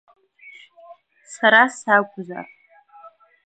Сара 1.33 1.61
сакәзар… 1.77 2.47